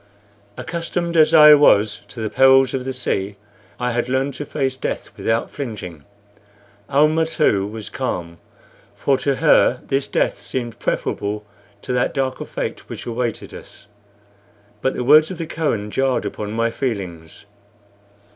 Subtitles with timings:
[0.57, 3.35] Accustomed as I was to the perils of the sea,
[3.79, 6.03] I had learned to face death without flinching.
[6.89, 8.39] Almah, too, was calm,
[8.95, 11.45] for to her this death seemed preferable
[11.83, 13.85] to that darker fate which awaited us;
[14.81, 17.45] but the words of the Kohen jarred upon my feelings.